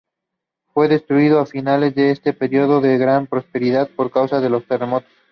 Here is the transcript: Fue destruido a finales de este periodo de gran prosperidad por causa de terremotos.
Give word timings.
Fue 0.73 0.87
destruido 0.87 1.39
a 1.39 1.45
finales 1.45 1.93
de 1.93 2.09
este 2.09 2.33
periodo 2.33 2.81
de 2.81 2.97
gran 2.97 3.27
prosperidad 3.27 3.87
por 3.91 4.09
causa 4.11 4.41
de 4.41 4.49
terremotos. 4.61 5.11